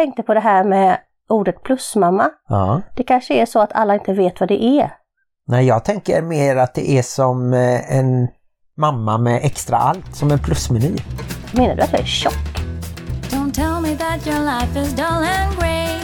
tänkte 0.00 0.22
på 0.22 0.34
det 0.34 0.40
här 0.40 0.64
med 0.64 0.98
ordet 1.28 1.62
plusmamma. 1.62 2.30
Ja. 2.48 2.80
Det 2.96 3.02
kanske 3.02 3.34
är 3.34 3.46
så 3.46 3.60
att 3.60 3.72
alla 3.72 3.94
inte 3.94 4.12
vet 4.12 4.40
vad 4.40 4.48
det 4.48 4.64
är. 4.64 4.92
Nej, 5.46 5.66
jag 5.66 5.84
tänker 5.84 6.22
mer 6.22 6.56
att 6.56 6.74
det 6.74 6.90
är 6.90 7.02
som 7.02 7.52
eh, 7.52 7.96
en 7.96 8.28
mamma 8.76 9.18
med 9.18 9.40
extra 9.44 9.76
allt, 9.76 10.16
som 10.16 10.30
en 10.30 10.38
plusmeny. 10.38 10.96
Menar 11.52 11.74
du 11.76 11.82
att 11.82 11.92
jag 11.92 12.00
är 12.00 12.04
tjock? 12.04 12.34
Don't 13.30 13.52
tell 13.52 13.80
me 13.82 13.96
that 13.96 14.26
your 14.26 14.40
life 14.40 14.80
is 14.80 14.92
dull 14.92 15.24
and 15.38 15.58
grey. 15.58 16.00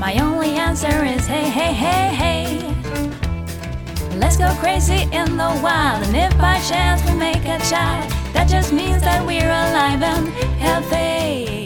My 0.00 0.22
only 0.22 0.58
answer 0.58 1.04
is 1.16 1.26
hey, 1.26 1.48
hey, 1.50 1.72
hey, 1.72 2.08
hey. 2.14 2.58
Let's 4.20 4.36
go 4.36 4.48
crazy 4.60 5.02
in 5.02 5.38
the 5.38 5.52
wild, 5.62 6.02
and 6.06 6.16
if 6.16 6.32
by 6.38 6.58
chance 6.70 7.10
we 7.10 7.18
make 7.18 7.44
a 7.46 7.58
child, 7.70 8.12
that 8.34 8.48
just 8.48 8.72
means 8.72 9.02
that 9.02 9.26
we're 9.26 9.52
alive 9.64 10.02
and 10.02 10.28
healthy. 10.60 11.61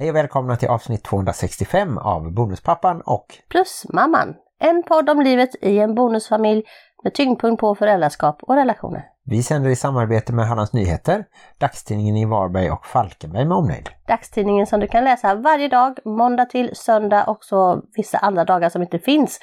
Hej 0.00 0.10
och 0.10 0.16
välkomna 0.16 0.56
till 0.56 0.68
avsnitt 0.68 1.04
265 1.04 1.98
av 1.98 2.32
Bonuspappan 2.32 3.00
och 3.00 3.26
Plusmamman. 3.50 4.34
En 4.60 4.82
podd 4.82 5.10
om 5.10 5.20
livet 5.20 5.50
i 5.62 5.78
en 5.78 5.94
bonusfamilj 5.94 6.62
med 7.04 7.14
tyngdpunkt 7.14 7.60
på 7.60 7.74
föräldraskap 7.74 8.42
och 8.42 8.54
relationer. 8.54 9.04
vi 9.24 9.42
sänder 9.42 9.70
i 9.70 9.76
samarbete 9.76 10.32
med 10.32 10.46
Hallands 10.46 10.72
Nyheter, 10.72 11.24
dagstidningen 11.58 12.16
i 12.16 12.24
Varberg 12.24 12.70
och 12.70 12.86
Falkenberg 12.86 13.44
med 13.44 13.56
omnejd. 13.56 13.88
Dagstidningen 14.08 14.66
som 14.66 14.80
du 14.80 14.86
kan 14.86 15.04
läsa 15.04 15.34
varje 15.34 15.68
dag, 15.68 15.98
måndag 16.04 16.44
till 16.44 16.70
söndag 16.74 17.24
och 17.24 17.44
så 17.44 17.82
vissa 17.96 18.18
andra 18.18 18.44
dagar 18.44 18.68
som 18.68 18.82
inte 18.82 18.98
finns. 18.98 19.40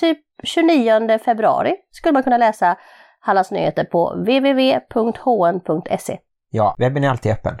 Typ 0.00 0.18
29 0.42 1.18
februari 1.18 1.74
skulle 1.90 2.12
man 2.12 2.22
kunna 2.22 2.38
läsa 2.38 2.76
Hallands 3.20 3.50
Nyheter 3.50 3.84
på 3.84 4.14
www.hn.se. 4.14 6.18
Ja, 6.50 6.74
webben 6.78 7.04
är 7.04 7.10
alltid 7.10 7.32
öppen. 7.32 7.60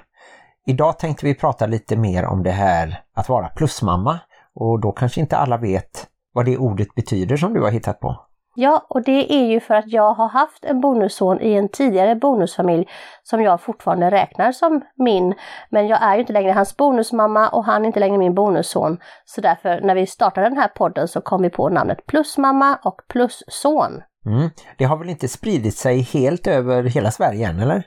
Idag 0.68 0.98
tänkte 0.98 1.26
vi 1.26 1.34
prata 1.34 1.66
lite 1.66 1.96
mer 1.96 2.24
om 2.24 2.42
det 2.42 2.50
här 2.50 3.02
att 3.14 3.28
vara 3.28 3.48
plusmamma 3.48 4.18
och 4.54 4.80
då 4.80 4.92
kanske 4.92 5.20
inte 5.20 5.36
alla 5.36 5.56
vet 5.56 6.06
vad 6.32 6.44
det 6.44 6.58
ordet 6.58 6.94
betyder 6.94 7.36
som 7.36 7.54
du 7.54 7.60
har 7.60 7.70
hittat 7.70 8.00
på. 8.00 8.16
Ja, 8.54 8.86
och 8.88 9.02
det 9.02 9.32
är 9.32 9.46
ju 9.46 9.60
för 9.60 9.74
att 9.74 9.88
jag 9.88 10.14
har 10.14 10.28
haft 10.28 10.64
en 10.64 10.80
bonusson 10.80 11.40
i 11.40 11.54
en 11.54 11.68
tidigare 11.68 12.14
bonusfamilj 12.14 12.88
som 13.22 13.42
jag 13.42 13.60
fortfarande 13.60 14.10
räknar 14.10 14.52
som 14.52 14.80
min. 14.96 15.34
Men 15.70 15.86
jag 15.86 16.02
är 16.02 16.14
ju 16.14 16.20
inte 16.20 16.32
längre 16.32 16.52
hans 16.52 16.76
bonusmamma 16.76 17.48
och 17.48 17.64
han 17.64 17.82
är 17.82 17.86
inte 17.86 18.00
längre 18.00 18.18
min 18.18 18.34
bonusson. 18.34 18.98
Så 19.24 19.40
därför 19.40 19.80
när 19.80 19.94
vi 19.94 20.06
startade 20.06 20.48
den 20.48 20.58
här 20.58 20.68
podden 20.68 21.08
så 21.08 21.20
kom 21.20 21.42
vi 21.42 21.50
på 21.50 21.68
namnet 21.68 22.06
plusmamma 22.06 22.78
och 22.84 23.00
plusson. 23.08 24.02
Mm. 24.28 24.50
Det 24.78 24.84
har 24.84 24.96
väl 24.96 25.08
inte 25.08 25.28
spridit 25.28 25.76
sig 25.76 26.00
helt 26.00 26.46
över 26.46 26.82
hela 26.82 27.10
Sverige 27.10 27.48
än, 27.48 27.60
eller? 27.60 27.82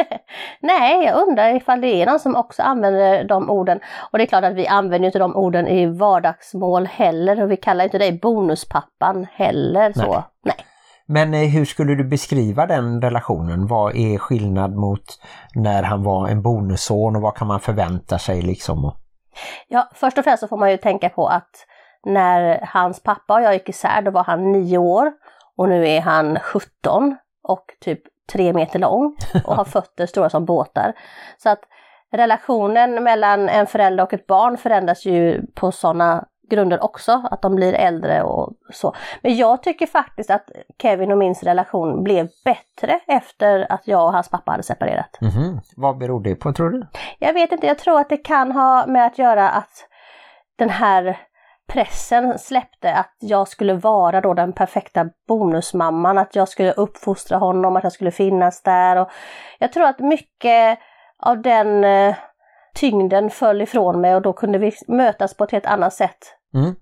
Nej, 0.60 1.04
jag 1.04 1.28
undrar 1.28 1.56
ifall 1.56 1.80
det 1.80 2.02
är 2.02 2.06
någon 2.06 2.20
som 2.20 2.36
också 2.36 2.62
använder 2.62 3.24
de 3.24 3.50
orden. 3.50 3.80
Och 4.12 4.18
det 4.18 4.24
är 4.24 4.26
klart 4.26 4.44
att 4.44 4.54
vi 4.54 4.66
använder 4.66 5.06
inte 5.06 5.18
de 5.18 5.36
orden 5.36 5.68
i 5.68 5.86
vardagsmål 5.86 6.86
heller 6.86 7.42
och 7.42 7.50
vi 7.50 7.56
kallar 7.56 7.84
inte 7.84 7.98
dig 7.98 8.18
bonuspappan 8.22 9.26
heller. 9.32 9.92
Så. 9.92 10.12
Nej. 10.12 10.22
Nej. 10.44 10.56
Men 11.06 11.34
eh, 11.34 11.48
hur 11.48 11.64
skulle 11.64 11.94
du 11.94 12.04
beskriva 12.04 12.66
den 12.66 13.02
relationen? 13.02 13.66
Vad 13.66 13.96
är 13.96 14.18
skillnad 14.18 14.76
mot 14.76 15.04
när 15.54 15.82
han 15.82 16.02
var 16.02 16.28
en 16.28 16.42
bonusson 16.42 17.16
och 17.16 17.22
vad 17.22 17.34
kan 17.34 17.46
man 17.46 17.60
förvänta 17.60 18.18
sig 18.18 18.42
liksom? 18.42 18.92
Ja, 19.68 19.88
först 19.94 20.18
och 20.18 20.24
främst 20.24 20.40
så 20.40 20.48
får 20.48 20.56
man 20.56 20.70
ju 20.70 20.76
tänka 20.76 21.08
på 21.08 21.26
att 21.26 21.50
när 22.06 22.60
hans 22.62 23.02
pappa 23.02 23.34
och 23.34 23.42
jag 23.42 23.54
gick 23.54 23.68
isär 23.68 24.02
då 24.02 24.10
var 24.10 24.24
han 24.24 24.52
nio 24.52 24.78
år 24.78 25.12
och 25.58 25.68
nu 25.68 25.88
är 25.88 26.00
han 26.00 26.38
17 26.40 27.16
och 27.42 27.64
typ 27.80 28.00
tre 28.32 28.52
meter 28.52 28.78
lång 28.78 29.16
och 29.44 29.56
har 29.56 29.64
fötter 29.74 30.06
stora 30.06 30.30
som 30.30 30.44
båtar. 30.44 30.92
Så 31.38 31.48
att 31.48 31.60
relationen 32.12 33.04
mellan 33.04 33.48
en 33.48 33.66
förälder 33.66 34.04
och 34.04 34.12
ett 34.12 34.26
barn 34.26 34.56
förändras 34.56 35.06
ju 35.06 35.46
på 35.54 35.72
sådana 35.72 36.24
grunder 36.50 36.84
också, 36.84 37.22
att 37.30 37.42
de 37.42 37.54
blir 37.54 37.72
äldre 37.72 38.22
och 38.22 38.52
så. 38.72 38.94
Men 39.22 39.36
jag 39.36 39.62
tycker 39.62 39.86
faktiskt 39.86 40.30
att 40.30 40.50
Kevin 40.82 41.12
och 41.12 41.18
min 41.18 41.34
relation 41.34 42.02
blev 42.04 42.28
bättre 42.44 43.00
efter 43.06 43.72
att 43.72 43.88
jag 43.88 44.04
och 44.04 44.12
hans 44.12 44.28
pappa 44.28 44.50
hade 44.50 44.62
separerat. 44.62 45.18
Mhm. 45.20 45.60
Vad 45.76 45.98
beror 45.98 46.22
det 46.22 46.34
på 46.34 46.52
tror 46.52 46.70
du? 46.70 46.86
Jag 47.18 47.32
vet 47.32 47.52
inte, 47.52 47.66
jag 47.66 47.78
tror 47.78 48.00
att 48.00 48.08
det 48.08 48.16
kan 48.16 48.52
ha 48.52 48.86
med 48.86 49.06
att 49.06 49.18
göra 49.18 49.50
att 49.50 49.88
den 50.56 50.70
här 50.70 51.18
pressen 51.68 52.38
släppte 52.38 52.94
att 52.94 53.14
jag 53.20 53.48
skulle 53.48 53.74
vara 53.74 54.20
då 54.20 54.34
den 54.34 54.52
perfekta 54.52 55.08
bonusmamman, 55.28 56.18
att 56.18 56.36
jag 56.36 56.48
skulle 56.48 56.72
uppfostra 56.72 57.38
honom, 57.38 57.76
att 57.76 57.82
jag 57.82 57.92
skulle 57.92 58.10
finnas 58.10 58.62
där. 58.62 58.96
Och 58.96 59.08
jag 59.58 59.72
tror 59.72 59.84
att 59.84 59.98
mycket 59.98 60.78
av 61.18 61.42
den 61.42 61.84
eh, 61.84 62.14
tyngden 62.74 63.30
föll 63.30 63.62
ifrån 63.62 64.00
mig 64.00 64.14
och 64.14 64.22
då 64.22 64.32
kunde 64.32 64.58
vi 64.58 64.72
mötas 64.88 65.36
på 65.36 65.44
ett 65.44 65.50
helt 65.50 65.66
annat 65.66 65.94
sätt. 65.94 66.18
Mm. 66.54 66.74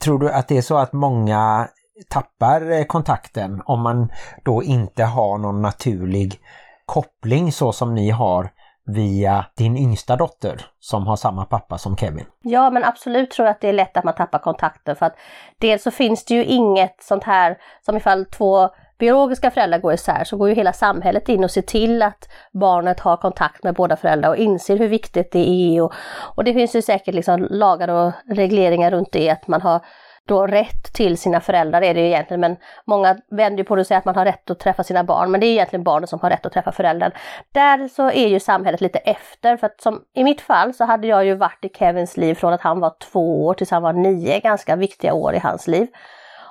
Tror 0.00 0.18
du 0.18 0.30
att 0.30 0.48
det 0.48 0.56
är 0.56 0.62
så 0.62 0.76
att 0.76 0.92
många 0.92 1.68
tappar 2.08 2.70
eh, 2.70 2.84
kontakten 2.84 3.62
om 3.64 3.80
man 3.80 4.12
då 4.44 4.62
inte 4.62 5.04
har 5.04 5.38
någon 5.38 5.62
naturlig 5.62 6.40
koppling 6.86 7.52
så 7.52 7.72
som 7.72 7.94
ni 7.94 8.10
har 8.10 8.50
via 8.86 9.44
din 9.56 9.76
yngsta 9.76 10.16
dotter 10.16 10.60
som 10.80 11.06
har 11.06 11.16
samma 11.16 11.44
pappa 11.44 11.78
som 11.78 11.96
Kevin? 11.96 12.26
Ja 12.42 12.70
men 12.70 12.84
absolut 12.84 13.30
tror 13.30 13.46
jag 13.46 13.54
att 13.54 13.60
det 13.60 13.68
är 13.68 13.72
lätt 13.72 13.96
att 13.96 14.04
man 14.04 14.14
tappar 14.14 14.38
kontakten 14.38 14.96
för 14.96 15.06
att 15.06 15.16
dels 15.58 15.82
så 15.82 15.90
finns 15.90 16.24
det 16.24 16.34
ju 16.34 16.44
inget 16.44 17.02
sånt 17.02 17.24
här 17.24 17.56
som 17.86 17.96
ifall 17.96 18.24
två 18.24 18.68
biologiska 18.98 19.50
föräldrar 19.50 19.78
går 19.78 19.92
isär 19.92 20.24
så 20.24 20.36
går 20.36 20.48
ju 20.48 20.54
hela 20.54 20.72
samhället 20.72 21.28
in 21.28 21.44
och 21.44 21.50
ser 21.50 21.62
till 21.62 22.02
att 22.02 22.28
barnet 22.52 23.00
har 23.00 23.16
kontakt 23.16 23.64
med 23.64 23.74
båda 23.74 23.96
föräldrar 23.96 24.30
och 24.30 24.36
inser 24.36 24.76
hur 24.76 24.88
viktigt 24.88 25.32
det 25.32 25.48
är. 25.48 25.82
Och, 25.82 25.92
och 26.36 26.44
det 26.44 26.54
finns 26.54 26.76
ju 26.76 26.82
säkert 26.82 27.14
liksom 27.14 27.46
lagar 27.50 27.88
och 27.88 28.12
regleringar 28.36 28.90
runt 28.90 29.12
det, 29.12 29.30
att 29.30 29.48
man 29.48 29.62
har 29.62 29.80
då 30.26 30.46
rätt 30.46 30.92
till 30.92 31.18
sina 31.18 31.40
föräldrar 31.40 31.82
är 31.82 31.94
det 31.94 32.00
ju 32.00 32.06
egentligen, 32.06 32.40
men 32.40 32.56
många 32.84 33.16
vänder 33.30 33.58
ju 33.58 33.64
på 33.64 33.76
det 33.76 33.80
och 33.80 33.86
säger 33.86 33.98
att 33.98 34.04
man 34.04 34.16
har 34.16 34.24
rätt 34.24 34.50
att 34.50 34.58
träffa 34.58 34.84
sina 34.84 35.04
barn, 35.04 35.30
men 35.30 35.40
det 35.40 35.46
är 35.46 35.52
egentligen 35.52 35.84
barnen 35.84 36.06
som 36.06 36.20
har 36.20 36.30
rätt 36.30 36.46
att 36.46 36.52
träffa 36.52 36.72
föräldern. 36.72 37.12
Där 37.52 37.88
så 37.88 38.10
är 38.10 38.28
ju 38.28 38.40
samhället 38.40 38.80
lite 38.80 38.98
efter, 38.98 39.56
för 39.56 39.66
att 39.66 39.80
som 39.80 40.00
i 40.14 40.24
mitt 40.24 40.40
fall 40.40 40.74
så 40.74 40.84
hade 40.84 41.06
jag 41.06 41.24
ju 41.24 41.34
varit 41.34 41.64
i 41.64 41.68
Kevins 41.68 42.16
liv 42.16 42.34
från 42.34 42.52
att 42.52 42.60
han 42.60 42.80
var 42.80 42.92
två 43.12 43.46
år 43.46 43.54
tills 43.54 43.70
han 43.70 43.82
var 43.82 43.92
nio, 43.92 44.40
ganska 44.40 44.76
viktiga 44.76 45.14
år 45.14 45.34
i 45.34 45.38
hans 45.38 45.66
liv. 45.66 45.88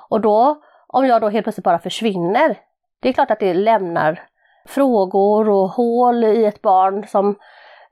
Och 0.08 0.20
då, 0.20 0.62
om 0.86 1.06
jag 1.06 1.20
då 1.20 1.28
helt 1.28 1.44
plötsligt 1.44 1.64
bara 1.64 1.78
försvinner, 1.78 2.58
det 3.02 3.08
är 3.08 3.12
klart 3.12 3.30
att 3.30 3.40
det 3.40 3.54
lämnar 3.54 4.22
frågor 4.66 5.48
och 5.48 5.68
hål 5.68 6.24
i 6.24 6.44
ett 6.44 6.62
barn 6.62 7.06
som 7.06 7.36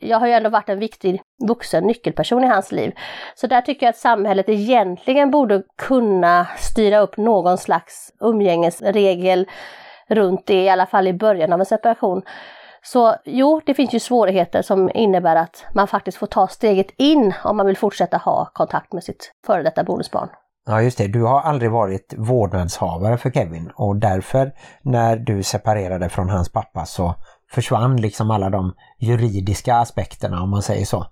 jag 0.02 0.18
har 0.18 0.26
ju 0.26 0.32
ändå 0.32 0.50
varit 0.50 0.68
en 0.68 0.78
viktig 0.78 1.22
vuxen 1.48 1.84
nyckelperson 1.84 2.44
i 2.44 2.46
hans 2.46 2.72
liv. 2.72 2.92
Så 3.34 3.46
där 3.46 3.60
tycker 3.60 3.86
jag 3.86 3.90
att 3.90 3.96
samhället 3.96 4.48
egentligen 4.48 5.30
borde 5.30 5.62
kunna 5.78 6.46
styra 6.58 6.98
upp 6.98 7.16
någon 7.16 7.58
slags 7.58 8.12
umgängesregel 8.20 9.46
runt 10.08 10.46
det, 10.46 10.62
i 10.62 10.68
alla 10.68 10.86
fall 10.86 11.08
i 11.08 11.12
början 11.12 11.52
av 11.52 11.60
en 11.60 11.66
separation. 11.66 12.22
Så 12.84 13.14
jo, 13.24 13.60
det 13.66 13.74
finns 13.74 13.92
ju 13.92 14.00
svårigheter 14.00 14.62
som 14.62 14.90
innebär 14.94 15.36
att 15.36 15.64
man 15.74 15.88
faktiskt 15.88 16.18
får 16.18 16.26
ta 16.26 16.48
steget 16.48 16.90
in 16.98 17.34
om 17.44 17.56
man 17.56 17.66
vill 17.66 17.76
fortsätta 17.76 18.16
ha 18.16 18.50
kontakt 18.52 18.92
med 18.92 19.04
sitt 19.04 19.32
före 19.46 19.62
detta 19.62 19.84
bonusbarn. 19.84 20.28
Ja 20.66 20.82
just 20.82 20.98
det, 20.98 21.08
du 21.08 21.22
har 21.22 21.40
aldrig 21.40 21.70
varit 21.70 22.14
vårdnadshavare 22.16 23.18
för 23.18 23.30
Kevin 23.30 23.70
och 23.74 23.96
därför 23.96 24.52
när 24.82 25.16
du 25.16 25.42
separerade 25.42 26.08
från 26.08 26.28
hans 26.30 26.52
pappa 26.52 26.84
så 26.84 27.14
försvann 27.52 27.96
liksom 27.96 28.30
alla 28.30 28.50
de 28.50 28.74
juridiska 28.98 29.74
aspekterna 29.74 30.42
om 30.42 30.50
man 30.50 30.62
säger 30.62 30.84
så. 30.84 31.06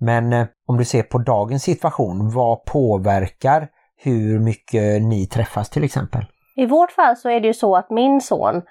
Men 0.00 0.32
eh, 0.32 0.46
om 0.66 0.76
du 0.76 0.84
ser 0.84 1.02
på 1.02 1.18
dagens 1.18 1.62
situation, 1.62 2.30
vad 2.30 2.64
påverkar 2.64 3.68
hur 3.96 4.38
mycket 4.38 5.02
ni 5.02 5.26
träffas 5.26 5.70
till 5.70 5.84
exempel? 5.84 6.24
I 6.56 6.66
vårt 6.66 6.92
fall 6.92 7.16
så 7.16 7.28
är 7.28 7.40
det 7.40 7.46
ju 7.46 7.54
så 7.54 7.76
att 7.76 7.90
min 7.90 8.20
son 8.20 8.62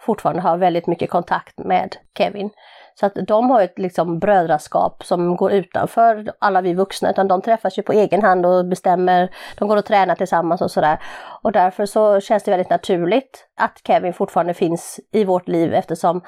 fortfarande 0.00 0.42
har 0.42 0.56
väldigt 0.56 0.86
mycket 0.86 1.10
kontakt 1.10 1.58
med 1.58 1.96
Kevin. 2.18 2.50
Så 2.94 3.06
att 3.06 3.14
de 3.26 3.50
har 3.50 3.62
ett 3.62 3.78
liksom 3.78 4.18
brödraskap 4.18 5.04
som 5.04 5.36
går 5.36 5.52
utanför 5.52 6.32
alla 6.38 6.60
vi 6.60 6.74
vuxna, 6.74 7.10
utan 7.10 7.28
de 7.28 7.42
träffas 7.42 7.78
ju 7.78 7.82
på 7.82 7.92
egen 7.92 8.22
hand 8.22 8.46
och 8.46 8.66
bestämmer, 8.66 9.30
de 9.58 9.68
går 9.68 9.76
och 9.76 9.84
tränar 9.84 10.14
tillsammans 10.14 10.60
och 10.60 10.70
sådär. 10.70 10.98
Och 11.42 11.52
därför 11.52 11.86
så 11.86 12.20
känns 12.20 12.42
det 12.42 12.50
väldigt 12.50 12.70
naturligt 12.70 13.46
att 13.60 13.80
Kevin 13.86 14.12
fortfarande 14.12 14.54
finns 14.54 15.00
i 15.12 15.24
vårt 15.24 15.48
liv 15.48 15.74
eftersom 15.74 16.22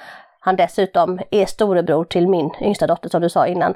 han 0.46 0.56
dessutom 0.56 1.20
är 1.30 1.46
storebror 1.46 2.04
till 2.04 2.28
min 2.28 2.50
yngsta 2.60 2.86
dotter 2.86 3.08
som 3.08 3.22
du 3.22 3.28
sa 3.28 3.46
innan. 3.46 3.74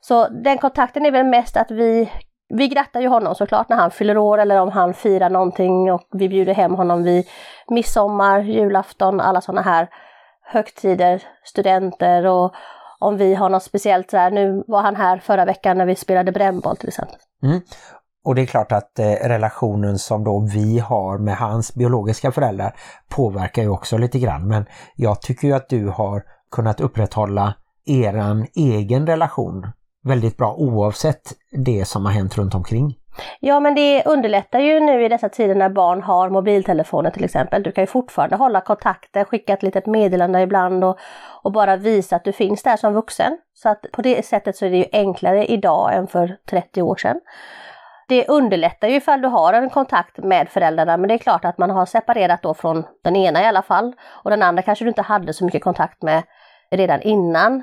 Så 0.00 0.28
den 0.28 0.58
kontakten 0.58 1.06
är 1.06 1.10
väl 1.10 1.26
mest 1.26 1.56
att 1.56 1.70
vi 1.70 2.10
vi 2.48 2.68
grattar 2.68 3.00
ju 3.00 3.08
honom 3.08 3.34
såklart 3.34 3.68
när 3.68 3.76
han 3.76 3.90
fyller 3.90 4.18
år 4.18 4.38
eller 4.38 4.60
om 4.60 4.70
han 4.70 4.94
firar 4.94 5.30
någonting 5.30 5.92
och 5.92 6.08
vi 6.12 6.28
bjuder 6.28 6.54
hem 6.54 6.74
honom 6.74 7.02
vid 7.02 7.26
midsommar, 7.68 8.40
julafton, 8.40 9.20
alla 9.20 9.40
sådana 9.40 9.62
här 9.62 9.88
högtider, 10.42 11.22
studenter 11.44 12.26
och 12.26 12.54
om 12.98 13.16
vi 13.16 13.34
har 13.34 13.48
något 13.48 13.62
speciellt 13.62 14.10
så 14.10 14.16
här. 14.16 14.30
Nu 14.30 14.64
var 14.66 14.82
han 14.82 14.96
här 14.96 15.18
förra 15.18 15.44
veckan 15.44 15.78
när 15.78 15.86
vi 15.86 15.94
spelade 15.94 16.32
brännboll 16.32 16.76
till 16.76 16.88
exempel. 16.88 17.16
Mm. 17.42 17.60
Och 18.26 18.34
det 18.34 18.42
är 18.42 18.46
klart 18.46 18.72
att 18.72 18.98
eh, 18.98 19.10
relationen 19.10 19.98
som 19.98 20.24
då 20.24 20.48
vi 20.54 20.78
har 20.78 21.18
med 21.18 21.36
hans 21.36 21.74
biologiska 21.74 22.32
föräldrar 22.32 22.74
påverkar 23.08 23.62
ju 23.62 23.68
också 23.68 23.98
lite 23.98 24.18
grann. 24.18 24.48
Men 24.48 24.66
jag 24.96 25.22
tycker 25.22 25.48
ju 25.48 25.54
att 25.54 25.68
du 25.68 25.88
har 25.88 26.22
kunnat 26.50 26.80
upprätthålla 26.80 27.54
eran 27.86 28.46
egen 28.54 29.06
relation 29.06 29.66
väldigt 30.04 30.36
bra 30.36 30.54
oavsett 30.54 31.32
det 31.50 31.84
som 31.84 32.04
har 32.04 32.12
hänt 32.12 32.38
runt 32.38 32.54
omkring. 32.54 32.94
Ja 33.40 33.60
men 33.60 33.74
det 33.74 34.04
underlättar 34.06 34.60
ju 34.60 34.80
nu 34.80 35.04
i 35.04 35.08
dessa 35.08 35.28
tider 35.28 35.54
när 35.54 35.68
barn 35.68 36.02
har 36.02 36.30
mobiltelefoner 36.30 37.10
till 37.10 37.24
exempel. 37.24 37.62
Du 37.62 37.72
kan 37.72 37.82
ju 37.82 37.86
fortfarande 37.86 38.36
hålla 38.36 38.60
kontakter, 38.60 39.24
skicka 39.24 39.52
ett 39.52 39.62
litet 39.62 39.86
meddelande 39.86 40.40
ibland 40.40 40.84
och, 40.84 40.98
och 41.42 41.52
bara 41.52 41.76
visa 41.76 42.16
att 42.16 42.24
du 42.24 42.32
finns 42.32 42.62
där 42.62 42.76
som 42.76 42.94
vuxen. 42.94 43.38
Så 43.54 43.68
att 43.68 43.86
på 43.92 44.02
det 44.02 44.26
sättet 44.26 44.56
så 44.56 44.64
är 44.64 44.70
det 44.70 44.76
ju 44.76 44.86
enklare 44.92 45.46
idag 45.46 45.94
än 45.94 46.06
för 46.06 46.36
30 46.50 46.82
år 46.82 46.96
sedan. 46.96 47.20
Det 48.08 48.28
underlättar 48.28 48.88
ju 48.88 48.94
ifall 48.94 49.22
du 49.22 49.28
har 49.28 49.52
en 49.52 49.70
kontakt 49.70 50.18
med 50.18 50.48
föräldrarna 50.48 50.96
men 50.96 51.08
det 51.08 51.14
är 51.14 51.18
klart 51.18 51.44
att 51.44 51.58
man 51.58 51.70
har 51.70 51.86
separerat 51.86 52.42
då 52.42 52.54
från 52.54 52.84
den 53.04 53.16
ena 53.16 53.42
i 53.42 53.46
alla 53.46 53.62
fall 53.62 53.92
och 54.24 54.30
den 54.30 54.42
andra 54.42 54.62
kanske 54.62 54.84
du 54.84 54.88
inte 54.88 55.02
hade 55.02 55.32
så 55.32 55.44
mycket 55.44 55.64
kontakt 55.64 56.02
med 56.02 56.22
redan 56.70 57.02
innan. 57.02 57.62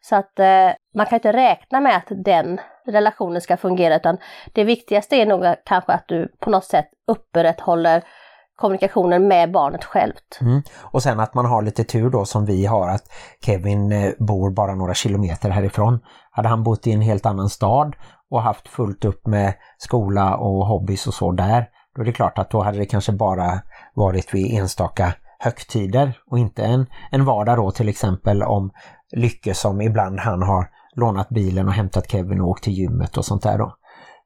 Så 0.00 0.16
att 0.16 0.38
eh, 0.38 0.70
man 0.94 1.06
kan 1.06 1.16
inte 1.16 1.32
räkna 1.32 1.80
med 1.80 1.96
att 1.96 2.06
den 2.24 2.60
relationen 2.86 3.40
ska 3.40 3.56
fungera 3.56 3.96
utan 3.96 4.18
det 4.54 4.64
viktigaste 4.64 5.16
är 5.16 5.26
nog 5.26 5.54
kanske 5.64 5.92
att 5.92 6.08
du 6.08 6.32
på 6.40 6.50
något 6.50 6.64
sätt 6.64 6.88
upprätthåller 7.06 8.02
kommunikationen 8.58 9.28
med 9.28 9.52
barnet 9.52 9.84
självt. 9.84 10.38
Mm. 10.40 10.62
Och 10.80 11.02
sen 11.02 11.20
att 11.20 11.34
man 11.34 11.44
har 11.44 11.62
lite 11.62 11.84
tur 11.84 12.10
då 12.10 12.24
som 12.24 12.44
vi 12.44 12.66
har 12.66 12.88
att 12.88 13.04
Kevin 13.44 13.92
eh, 13.92 14.12
bor 14.18 14.50
bara 14.50 14.74
några 14.74 14.94
kilometer 14.94 15.50
härifrån. 15.50 16.00
Hade 16.30 16.48
han 16.48 16.62
bott 16.62 16.86
i 16.86 16.92
en 16.92 17.00
helt 17.00 17.26
annan 17.26 17.48
stad 17.48 17.96
och 18.30 18.42
haft 18.42 18.68
fullt 18.68 19.04
upp 19.04 19.26
med 19.26 19.54
skola 19.78 20.36
och 20.36 20.66
hobbys 20.66 21.06
och 21.06 21.14
så 21.14 21.32
där, 21.32 21.66
då 21.94 22.02
är 22.02 22.06
det 22.06 22.12
klart 22.12 22.38
att 22.38 22.50
då 22.50 22.62
hade 22.62 22.78
det 22.78 22.86
kanske 22.86 23.12
bara 23.12 23.60
varit 23.94 24.34
vid 24.34 24.58
enstaka 24.58 25.14
högtider 25.38 26.18
och 26.30 26.38
inte 26.38 26.64
en, 26.64 26.86
en 27.10 27.24
vardag 27.24 27.56
då 27.56 27.70
till 27.70 27.88
exempel 27.88 28.42
om 28.42 28.70
Lycke 29.16 29.54
som 29.54 29.80
ibland 29.80 30.20
han 30.20 30.42
har 30.42 30.68
lånat 30.94 31.28
bilen 31.28 31.68
och 31.68 31.74
hämtat 31.74 32.10
Kevin 32.10 32.40
och 32.40 32.48
åkt 32.48 32.64
till 32.64 32.72
gymmet 32.72 33.16
och 33.16 33.24
sånt 33.24 33.42
där 33.42 33.58
då. 33.58 33.74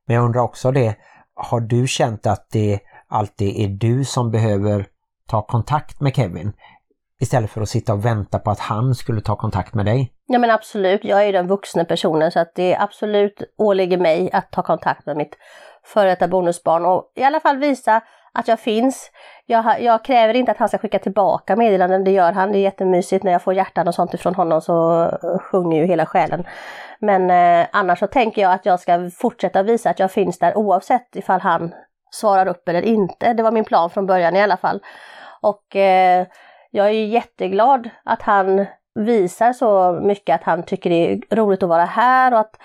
Men 0.06 0.16
jag 0.16 0.24
undrar 0.24 0.40
också 0.40 0.70
det, 0.70 0.96
har 1.34 1.60
du 1.60 1.86
känt 1.86 2.26
att 2.26 2.46
det 2.52 2.80
alltid 3.12 3.56
är 3.56 3.68
du 3.68 4.04
som 4.04 4.30
behöver 4.30 4.86
ta 5.28 5.42
kontakt 5.42 6.00
med 6.00 6.16
Kevin 6.16 6.52
istället 7.20 7.50
för 7.50 7.60
att 7.60 7.68
sitta 7.68 7.92
och 7.92 8.04
vänta 8.04 8.38
på 8.38 8.50
att 8.50 8.58
han 8.58 8.94
skulle 8.94 9.20
ta 9.20 9.36
kontakt 9.36 9.74
med 9.74 9.86
dig? 9.86 10.12
Ja 10.26 10.38
men 10.38 10.50
absolut, 10.50 11.04
jag 11.04 11.20
är 11.20 11.26
ju 11.26 11.32
den 11.32 11.46
vuxna 11.46 11.84
personen 11.84 12.30
så 12.30 12.40
att 12.40 12.54
det 12.54 12.76
absolut 12.76 13.42
åligger 13.58 13.98
mig 13.98 14.30
att 14.32 14.50
ta 14.50 14.62
kontakt 14.62 15.06
med 15.06 15.16
mitt 15.16 15.36
före 15.84 16.08
detta 16.08 16.28
bonusbarn 16.28 16.84
och 16.84 17.12
i 17.16 17.22
alla 17.22 17.40
fall 17.40 17.58
visa 17.58 18.02
att 18.34 18.48
jag 18.48 18.60
finns. 18.60 19.10
Jag, 19.46 19.82
jag, 19.82 20.04
kräver 20.04 20.34
inte 20.34 20.52
att 20.52 20.58
han 20.58 20.68
ska 20.68 20.78
skicka 20.78 20.98
tillbaka 20.98 21.56
meddelanden, 21.56 22.04
det 22.04 22.10
gör 22.10 22.32
han. 22.32 22.52
Det 22.52 22.58
är 22.58 22.62
jättemysigt 22.62 23.24
när 23.24 23.32
jag 23.32 23.42
får 23.42 23.54
hjärtan 23.54 23.88
och 23.88 23.94
sånt 23.94 24.14
ifrån 24.14 24.34
honom 24.34 24.60
så 24.60 25.08
sjunger 25.40 25.80
ju 25.80 25.86
hela 25.86 26.06
själen. 26.06 26.44
Men 27.00 27.30
eh, 27.30 27.66
annars 27.72 27.98
så 27.98 28.06
tänker 28.06 28.42
jag 28.42 28.52
att 28.52 28.66
jag 28.66 28.80
ska 28.80 29.10
fortsätta 29.16 29.62
visa 29.62 29.90
att 29.90 29.98
jag 29.98 30.10
finns 30.12 30.38
där 30.38 30.56
oavsett 30.56 31.16
ifall 31.16 31.40
han 31.40 31.72
svarar 32.14 32.48
upp 32.48 32.68
eller 32.68 32.82
inte. 32.82 33.32
Det 33.32 33.42
var 33.42 33.52
min 33.52 33.64
plan 33.64 33.90
från 33.90 34.06
början 34.06 34.36
i 34.36 34.42
alla 34.42 34.56
fall. 34.56 34.80
Och 35.40 35.76
eh, 35.76 36.26
jag 36.70 36.86
är 36.86 37.06
jätteglad 37.06 37.90
att 38.04 38.22
han 38.22 38.66
visar 38.94 39.52
så 39.52 39.92
mycket 40.02 40.34
att 40.34 40.44
han 40.44 40.62
tycker 40.62 40.90
det 40.90 41.12
är 41.12 41.36
roligt 41.36 41.62
att 41.62 41.68
vara 41.68 41.84
här 41.84 42.32
och 42.32 42.40
att 42.40 42.56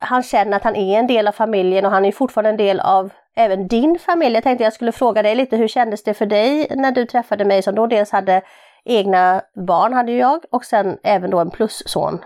han 0.00 0.22
känner 0.22 0.56
att 0.56 0.64
han 0.64 0.76
är 0.76 0.98
en 0.98 1.06
del 1.06 1.28
av 1.28 1.32
familjen 1.32 1.84
och 1.84 1.90
han 1.90 2.04
är 2.04 2.12
fortfarande 2.12 2.50
en 2.50 2.56
del 2.56 2.80
av 2.80 3.10
även 3.36 3.68
din 3.68 3.98
familj. 3.98 4.34
Jag 4.34 4.44
tänkte 4.44 4.64
jag 4.64 4.72
skulle 4.72 4.92
fråga 4.92 5.22
dig 5.22 5.34
lite, 5.34 5.56
hur 5.56 5.68
kändes 5.68 6.02
det 6.02 6.14
för 6.14 6.26
dig 6.26 6.66
när 6.76 6.92
du 6.92 7.06
träffade 7.06 7.44
mig 7.44 7.62
som 7.62 7.74
då 7.74 7.86
dels 7.86 8.10
hade 8.10 8.42
egna 8.84 9.42
barn, 9.66 9.92
hade 9.92 10.12
jag, 10.12 10.40
och 10.50 10.64
sen 10.64 10.98
även 11.02 11.30
då 11.30 11.38
en 11.38 11.50
plusson? 11.50 12.18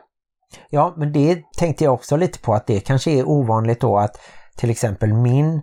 Ja, 0.71 0.95
men 0.97 1.13
det 1.13 1.43
tänkte 1.59 1.85
jag 1.85 1.95
också 1.95 2.17
lite 2.17 2.39
på 2.39 2.55
att 2.55 2.67
det 2.67 2.81
kanske 2.81 3.11
är 3.11 3.29
ovanligt 3.29 3.81
då 3.81 3.99
att 3.99 4.21
till 4.57 4.71
exempel 4.71 5.13
min 5.13 5.63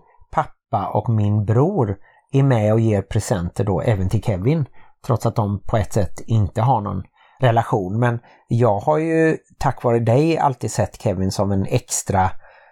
pappa 0.72 0.88
och 0.88 1.10
min 1.10 1.46
bror 1.46 1.98
är 2.32 2.44
med 2.44 2.74
och 2.74 2.80
ger 2.80 3.02
presenter 3.02 3.64
då 3.64 3.82
även 3.82 4.10
till 4.10 4.24
Kevin. 4.24 4.66
Trots 5.06 5.26
att 5.26 5.36
de 5.36 5.62
på 5.68 5.78
ett 5.78 5.94
sätt 5.94 6.20
inte 6.28 6.62
har 6.62 6.82
någon 6.82 7.04
relation. 7.40 8.00
Men 8.00 8.20
jag 8.48 8.80
har 8.80 8.98
ju 8.98 9.38
tack 9.60 9.84
vare 9.84 10.00
dig 10.00 10.38
alltid 10.38 10.72
sett 10.72 11.02
Kevin 11.02 11.32
som 11.32 11.52
en 11.52 11.66
extra 11.66 12.32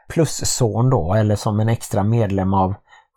plusson 0.10 0.90
då 0.90 1.13
eller 1.13 1.36
som 1.36 1.60
en 1.60 1.69
extra 1.69 2.04
medlem 2.04 2.54
av 2.54 2.74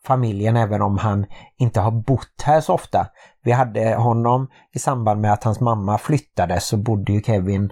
familjen 0.07 0.57
även 0.57 0.83
om 0.83 0.99
han 0.99 1.27
inte 1.59 1.81
har 1.81 1.91
bott 1.91 2.43
här 2.45 2.61
så 2.61 2.75
ofta. 2.75 3.07
Vi 3.45 3.53
hade 3.53 3.95
honom 3.95 4.49
i 4.75 4.79
samband 4.79 5.21
med 5.21 5.33
att 5.33 5.45
hans 5.45 5.61
mamma 5.61 5.99
flyttade 5.99 6.61
så 6.61 6.77
bodde 6.77 7.13
ju 7.13 7.23
Kevin 7.23 7.71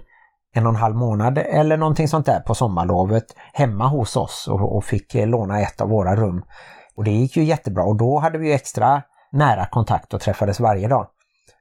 en 0.55 0.65
och 0.65 0.69
en 0.69 0.79
halv 0.79 0.95
månad 0.95 1.37
eller 1.37 1.77
någonting 1.77 2.07
sånt 2.07 2.25
där 2.25 2.39
på 2.39 2.55
sommarlovet 2.55 3.25
hemma 3.53 3.87
hos 3.87 4.15
oss 4.15 4.47
och, 4.47 4.75
och 4.77 4.83
fick 4.83 5.13
låna 5.13 5.61
ett 5.61 5.81
av 5.81 5.89
våra 5.89 6.15
rum. 6.15 6.43
Och 6.95 7.03
det 7.03 7.11
gick 7.11 7.37
ju 7.37 7.43
jättebra 7.43 7.83
och 7.83 7.97
då 7.97 8.19
hade 8.19 8.37
vi 8.37 8.53
extra 8.53 9.01
nära 9.31 9.65
kontakt 9.65 10.13
och 10.13 10.21
träffades 10.21 10.59
varje 10.59 10.87
dag. 10.87 11.07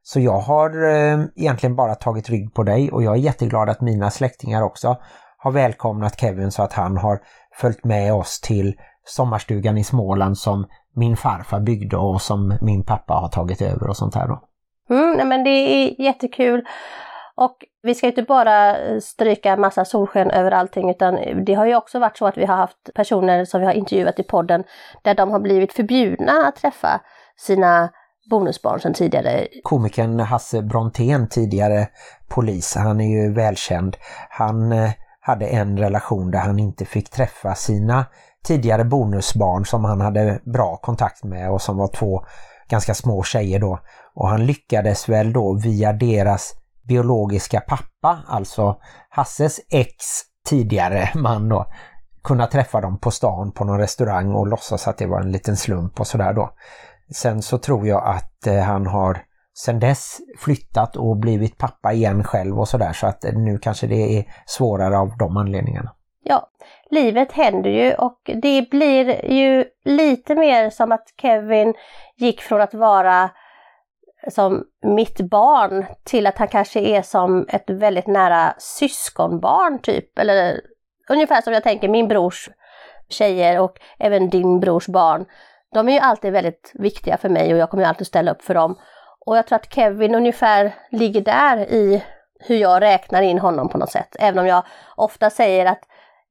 Så 0.03 0.21
jag 0.21 0.39
har 0.39 0.85
eh, 0.85 1.21
egentligen 1.37 1.77
bara 1.77 1.95
tagit 1.95 2.31
rygg 2.31 2.55
på 2.55 2.63
dig 2.63 2.91
och 2.91 3.03
jag 3.03 3.15
är 3.15 3.21
jätteglad 3.21 3.69
att 3.69 3.81
mina 3.81 4.11
släktingar 4.11 4.63
också 4.63 4.97
har 5.39 5.51
välkomnat 5.51 6.21
Kevin 6.21 6.51
så 6.51 6.63
att 6.63 6.73
han 6.73 6.97
har 6.97 7.21
följt 7.55 7.85
med 7.85 8.15
oss 8.15 8.41
till 8.41 8.75
sommarstugan 9.05 9.79
i 9.79 9.85
Småland 9.85 10.39
som 10.39 10.67
min 10.97 11.17
farfar 11.17 11.61
byggde 11.61 11.97
och 11.97 12.23
som 12.23 12.59
min 12.61 12.85
pappa 12.85 13.15
har 13.15 13.29
tagit 13.29 13.63
över 13.63 13.89
och 13.89 13.97
sånt 13.97 14.15
här 14.15 14.29
då. 14.29 14.43
Mm, 14.95 15.29
men 15.29 15.45
det 15.45 15.51
är 15.51 16.01
jättekul. 16.01 16.67
Och 17.41 17.57
vi 17.83 17.95
ska 17.95 18.07
inte 18.07 18.23
bara 18.23 18.79
eh, 18.79 18.99
stryka 19.01 19.57
massa 19.57 19.85
solsken 19.85 20.31
över 20.31 20.51
allting 20.51 20.91
utan 20.91 21.45
det 21.45 21.55
har 21.55 21.67
ju 21.67 21.77
också 21.77 21.99
varit 21.99 22.19
så 22.19 22.27
att 22.27 22.39
vi 22.39 22.47
har 22.47 22.57
haft 22.57 22.95
personer 22.95 23.45
som 23.45 23.61
vi 23.61 23.67
har 23.67 23.73
intervjuat 23.73 24.19
i 24.19 24.23
podden 24.23 24.65
där 25.03 25.15
de 25.15 25.31
har 25.31 25.41
blivit 25.41 25.73
förbjudna 25.73 26.33
att 26.49 26.57
träffa 26.57 27.01
sina 27.37 27.91
bonusbarn 28.31 28.81
sedan 28.81 28.95
tidigare. 28.95 29.47
Komikern 29.63 30.21
Hasse 30.21 30.63
Brontén, 30.63 31.29
tidigare 31.29 31.89
polis, 32.29 32.75
han 32.77 33.01
är 33.01 33.23
ju 33.23 33.35
välkänd. 33.35 33.97
Han 34.31 34.73
eh, 34.73 34.91
hade 35.21 35.47
en 35.47 35.79
relation 35.79 36.31
där 36.31 36.39
han 36.39 36.59
inte 36.59 36.85
fick 36.85 37.11
träffa 37.11 37.55
sina 37.55 38.07
tidigare 38.45 38.85
bonusbarn 38.85 39.65
som 39.67 39.85
han 39.85 40.01
hade 40.01 40.41
bra 40.45 40.77
kontakt 40.77 41.25
med 41.25 41.51
och 41.51 41.63
som 41.63 41.77
var 41.77 41.89
två 41.89 42.25
ganska 42.69 42.95
små 42.95 43.23
tjejer 43.23 43.59
då. 43.59 43.79
Och 44.15 44.29
han 44.29 44.47
lyckades 44.47 45.09
väl 45.09 45.33
då 45.33 45.61
via 45.63 45.93
deras 45.93 46.60
biologiska 46.91 47.61
pappa, 47.61 48.19
alltså 48.27 48.77
Hasses 49.09 49.61
ex 49.71 49.95
tidigare 50.49 51.11
man 51.15 51.49
då, 51.49 51.67
kunna 52.25 52.47
träffa 52.47 52.81
dem 52.81 52.99
på 53.01 53.11
stan 53.11 53.53
på 53.53 53.65
någon 53.65 53.79
restaurang 53.79 54.35
och 54.35 54.47
låtsas 54.47 54.89
att 54.89 54.99
det 54.99 55.07
var 55.07 55.21
en 55.21 55.33
liten 55.33 55.57
slump 55.57 56.01
och 56.01 56.07
sådär 56.07 56.33
då. 56.33 56.51
Sen 57.15 57.43
så 57.43 57.59
tror 57.59 57.87
jag 57.87 58.07
att 58.07 58.47
eh, 58.47 58.63
han 58.63 58.87
har 58.87 59.19
sen 59.59 59.81
dess 59.81 60.19
flyttat 60.39 60.97
och 60.97 61.17
blivit 61.17 61.59
pappa 61.59 61.93
igen 61.93 62.25
själv 62.25 62.59
och 62.61 62.69
sådär 62.69 62.93
så 62.93 63.07
att 63.07 63.25
eh, 63.25 63.33
nu 63.33 63.59
kanske 63.59 63.87
det 63.87 64.19
är 64.19 64.25
svårare 64.47 64.99
av 64.99 65.17
de 65.19 65.37
anledningarna. 65.37 65.95
Ja, 66.23 66.51
livet 66.91 67.33
händer 67.33 67.71
ju 67.71 67.95
och 67.95 68.21
det 68.43 68.71
blir 68.71 69.33
ju 69.33 69.65
lite 69.85 70.35
mer 70.35 70.71
som 70.71 70.93
att 70.93 71.05
Kevin 71.23 71.75
gick 72.17 72.41
från 72.41 72.61
att 72.61 72.75
vara 72.75 73.31
som 74.29 74.65
mitt 74.83 75.21
barn 75.21 75.87
till 76.05 76.27
att 76.27 76.39
han 76.39 76.49
kanske 76.49 76.81
är 76.81 77.03
som 77.03 77.47
ett 77.49 77.71
väldigt 77.71 78.07
nära 78.07 78.55
syskonbarn 78.59 79.79
typ. 79.79 80.19
Eller 80.19 80.61
ungefär 81.09 81.41
som 81.41 81.53
jag 81.53 81.63
tänker 81.63 81.89
min 81.89 82.09
brors 82.09 82.51
tjejer 83.09 83.61
och 83.61 83.81
även 83.99 84.31
din 84.31 84.61
brors 84.61 84.87
barn. 84.87 85.25
De 85.75 85.89
är 85.89 85.93
ju 85.93 85.99
alltid 85.99 86.33
väldigt 86.33 86.73
viktiga 86.75 87.17
för 87.17 87.29
mig 87.29 87.53
och 87.53 87.59
jag 87.59 87.71
kommer 87.71 87.85
alltid 87.85 88.07
ställa 88.07 88.33
upp 88.33 88.43
för 88.43 88.55
dem. 88.55 88.79
Och 89.27 89.37
jag 89.37 89.47
tror 89.47 89.57
att 89.57 89.75
Kevin 89.75 90.15
ungefär 90.15 90.75
ligger 90.91 91.21
där 91.21 91.57
i 91.57 92.05
hur 92.41 92.57
jag 92.57 92.83
räknar 92.83 93.23
in 93.23 93.39
honom 93.39 93.69
på 93.69 93.79
något 93.79 93.91
sätt. 93.91 94.17
Även 94.19 94.39
om 94.39 94.47
jag 94.47 94.65
ofta 94.97 95.31
säger 95.31 95.67
att 95.67 95.81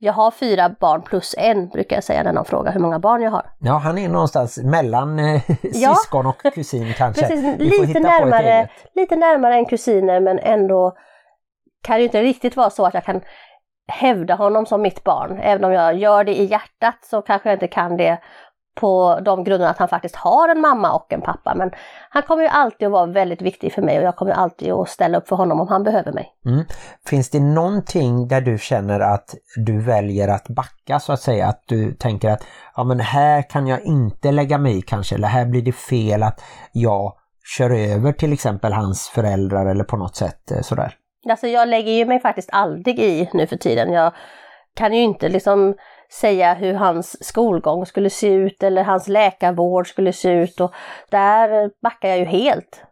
jag 0.01 0.13
har 0.13 0.31
fyra 0.31 0.69
barn 0.79 1.01
plus 1.01 1.35
en, 1.37 1.69
brukar 1.69 1.95
jag 1.95 2.03
säga 2.03 2.23
när 2.23 2.33
någon 2.33 2.45
frågar 2.45 2.71
hur 2.71 2.79
många 2.79 2.99
barn 2.99 3.21
jag 3.21 3.31
har. 3.31 3.45
Ja, 3.59 3.73
han 3.73 3.97
är 3.97 4.09
någonstans 4.09 4.57
mellan 4.57 5.19
eh, 5.19 5.41
syskon 5.61 6.25
och 6.25 6.41
kusin 6.53 6.93
kanske. 6.97 7.27
Precis, 7.27 7.59
lite 7.59 7.99
närmare, 7.99 8.69
lite 8.95 9.15
närmare 9.15 9.55
än 9.55 9.65
kusiner 9.65 10.19
men 10.19 10.39
ändå 10.39 10.97
kan 11.83 11.97
det 11.97 12.03
inte 12.03 12.21
riktigt 12.21 12.55
vara 12.55 12.69
så 12.69 12.85
att 12.85 12.93
jag 12.93 13.05
kan 13.05 13.21
hävda 13.87 14.35
honom 14.35 14.65
som 14.65 14.81
mitt 14.81 15.03
barn. 15.03 15.39
Även 15.43 15.63
om 15.63 15.71
jag 15.71 15.97
gör 15.97 16.23
det 16.23 16.39
i 16.39 16.45
hjärtat 16.45 16.95
så 17.01 17.21
kanske 17.21 17.49
jag 17.49 17.55
inte 17.55 17.67
kan 17.67 17.97
det 17.97 18.19
på 18.79 19.19
de 19.25 19.43
grunderna 19.43 19.71
att 19.71 19.77
han 19.77 19.87
faktiskt 19.87 20.15
har 20.15 20.49
en 20.49 20.61
mamma 20.61 20.91
och 20.91 21.13
en 21.13 21.21
pappa. 21.21 21.55
Men 21.55 21.71
han 22.09 22.23
kommer 22.23 22.43
ju 22.43 22.49
alltid 22.49 22.85
att 22.85 22.91
vara 22.91 23.05
väldigt 23.05 23.41
viktig 23.41 23.73
för 23.73 23.81
mig 23.81 23.97
och 23.97 24.03
jag 24.03 24.15
kommer 24.15 24.31
alltid 24.31 24.71
att 24.71 24.89
ställa 24.89 25.17
upp 25.17 25.27
för 25.27 25.35
honom 25.35 25.59
om 25.59 25.67
han 25.67 25.83
behöver 25.83 26.11
mig. 26.11 26.33
Mm. 26.45 26.65
Finns 27.05 27.29
det 27.29 27.39
någonting 27.39 28.27
där 28.27 28.41
du 28.41 28.57
känner 28.57 28.99
att 28.99 29.35
du 29.65 29.81
väljer 29.81 30.27
att 30.27 30.47
backa 30.47 30.99
så 30.99 31.13
att 31.13 31.21
säga? 31.21 31.47
Att 31.47 31.63
du 31.65 31.93
tänker 31.93 32.29
att 32.29 32.43
ja 32.75 32.83
men 32.83 32.99
här 32.99 33.49
kan 33.49 33.67
jag 33.67 33.81
inte 33.81 34.31
lägga 34.31 34.57
mig 34.57 34.77
i 34.77 34.81
kanske 34.81 35.15
eller 35.15 35.27
här 35.27 35.45
blir 35.45 35.61
det 35.61 35.71
fel 35.71 36.23
att 36.23 36.43
jag 36.71 37.13
kör 37.57 37.69
över 37.69 38.11
till 38.11 38.33
exempel 38.33 38.73
hans 38.73 39.09
föräldrar 39.09 39.65
eller 39.65 39.83
på 39.83 39.97
något 39.97 40.15
sätt 40.15 40.51
eh, 40.51 40.61
sådär? 40.61 40.93
Alltså 41.29 41.47
jag 41.47 41.67
lägger 41.67 41.91
ju 41.91 42.05
mig 42.05 42.19
faktiskt 42.19 42.49
aldrig 42.51 42.99
i 42.99 43.29
nu 43.33 43.47
för 43.47 43.55
tiden. 43.55 43.93
Jag 43.93 44.13
kan 44.75 44.93
ju 44.93 45.01
inte 45.01 45.29
liksom 45.29 45.75
säga 46.11 46.53
hur 46.53 46.73
hans 46.73 47.25
skolgång 47.25 47.85
skulle 47.85 48.09
se 48.09 48.27
ut 48.27 48.63
eller 48.63 48.83
hans 48.83 49.07
läkarvård 49.07 49.87
skulle 49.87 50.13
se 50.13 50.29
ut 50.31 50.59
och 50.59 50.73
där 51.09 51.71
backar 51.81 52.09
jag 52.09 52.17
ju 52.17 52.25
helt. 52.25 52.83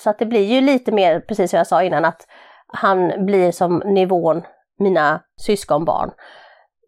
Så 0.00 0.10
att 0.10 0.18
det 0.18 0.26
blir 0.26 0.44
ju 0.44 0.60
lite 0.60 0.92
mer, 0.92 1.20
precis 1.20 1.50
som 1.50 1.56
jag 1.56 1.66
sa 1.66 1.82
innan, 1.82 2.04
att 2.04 2.26
han 2.66 3.26
blir 3.26 3.52
som 3.52 3.78
nivån 3.78 4.42
mina 4.78 5.20
syskonbarn. 5.40 6.10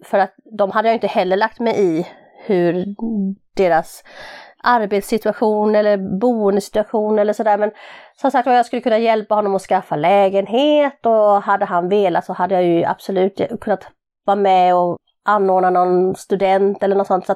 För 0.04 0.18
att 0.18 0.34
de 0.58 0.70
hade 0.70 0.88
jag 0.88 0.96
inte 0.96 1.06
heller 1.06 1.36
lagt 1.36 1.60
mig 1.60 1.98
i 1.98 2.06
hur 2.46 2.84
deras 3.56 4.04
arbetssituation 4.62 5.74
eller 5.74 6.18
boendesituation 6.20 7.18
eller 7.18 7.32
sådär. 7.32 7.58
Men 7.58 7.70
som 8.20 8.30
sagt 8.30 8.46
jag 8.46 8.66
skulle 8.66 8.82
kunna 8.82 8.98
hjälpa 8.98 9.34
honom 9.34 9.54
att 9.54 9.62
skaffa 9.62 9.96
lägenhet 9.96 11.06
och 11.06 11.42
hade 11.42 11.64
han 11.64 11.88
velat 11.88 12.24
så 12.24 12.32
hade 12.32 12.54
jag 12.54 12.64
ju 12.64 12.84
absolut 12.84 13.40
kunnat 13.60 13.86
vara 14.24 14.36
med 14.36 14.74
och 14.74 14.98
anordna 15.28 15.70
någon 15.70 16.14
student 16.14 16.82
eller 16.82 16.96
något 16.96 17.06
sånt. 17.06 17.26
Så 17.26 17.34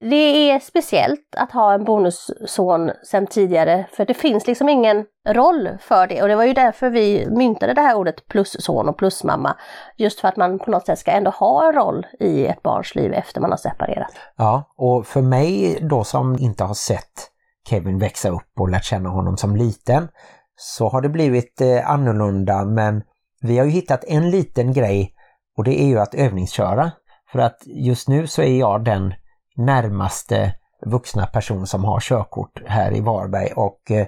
det 0.00 0.50
är 0.50 0.58
speciellt 0.58 1.34
att 1.36 1.52
ha 1.52 1.74
en 1.74 1.84
bonusson 1.84 2.90
sedan 3.02 3.26
tidigare 3.26 3.86
för 3.92 4.06
det 4.06 4.14
finns 4.14 4.46
liksom 4.46 4.68
ingen 4.68 5.04
roll 5.28 5.68
för 5.80 6.06
det 6.06 6.22
och 6.22 6.28
det 6.28 6.36
var 6.36 6.44
ju 6.44 6.52
därför 6.52 6.90
vi 6.90 7.26
myntade 7.30 7.74
det 7.74 7.80
här 7.80 7.94
ordet 7.94 8.28
plusson 8.28 8.88
och 8.88 8.98
plusmamma. 8.98 9.56
Just 9.96 10.20
för 10.20 10.28
att 10.28 10.36
man 10.36 10.58
på 10.58 10.70
något 10.70 10.86
sätt 10.86 10.98
ska 10.98 11.10
ändå 11.10 11.30
ha 11.30 11.68
en 11.68 11.72
roll 11.72 12.06
i 12.20 12.46
ett 12.46 12.62
barns 12.62 12.94
liv 12.94 13.12
efter 13.12 13.40
man 13.40 13.50
har 13.50 13.58
separerat. 13.58 14.12
Ja, 14.36 14.72
och 14.76 15.06
för 15.06 15.22
mig 15.22 15.78
då 15.80 16.04
som 16.04 16.38
inte 16.38 16.64
har 16.64 16.74
sett 16.74 17.30
Kevin 17.68 17.98
växa 17.98 18.28
upp 18.28 18.60
och 18.60 18.68
lärt 18.68 18.84
känna 18.84 19.08
honom 19.08 19.36
som 19.36 19.56
liten 19.56 20.08
så 20.56 20.88
har 20.88 21.00
det 21.00 21.08
blivit 21.08 21.60
eh, 21.60 21.90
annorlunda 21.90 22.64
men 22.64 23.02
vi 23.40 23.58
har 23.58 23.64
ju 23.64 23.70
hittat 23.70 24.04
en 24.04 24.30
liten 24.30 24.72
grej 24.72 25.14
och 25.60 25.64
det 25.64 25.80
är 25.80 25.86
ju 25.86 25.98
att 25.98 26.14
övningsköra. 26.14 26.92
För 27.32 27.38
att 27.38 27.62
just 27.66 28.08
nu 28.08 28.26
så 28.26 28.42
är 28.42 28.58
jag 28.58 28.84
den 28.84 29.14
närmaste 29.56 30.54
vuxna 30.86 31.26
person 31.26 31.66
som 31.66 31.84
har 31.84 32.00
körkort 32.00 32.62
här 32.66 32.96
i 32.96 33.00
Varberg 33.00 33.52
och 33.56 33.90
eh, 33.90 34.06